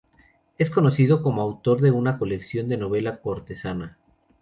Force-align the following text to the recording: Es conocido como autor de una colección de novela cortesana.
Es 0.57 0.71
conocido 0.71 1.21
como 1.21 1.43
autor 1.43 1.79
de 1.79 1.91
una 1.91 2.17
colección 2.17 2.67
de 2.69 2.77
novela 2.77 3.21
cortesana. 3.21 3.99